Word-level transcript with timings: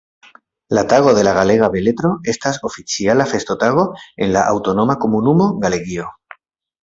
La 0.75 0.83
Tago 0.87 1.13
de 1.17 1.23
la 1.25 1.31
Galega 1.37 1.67
Beletro 1.73 2.09
estas 2.33 2.57
oficiala 2.71 3.27
festotago 3.33 3.85
en 4.25 4.33
la 4.37 4.45
aŭtonoma 4.55 4.97
komunumo 5.05 5.51
Galegio. 5.67 6.09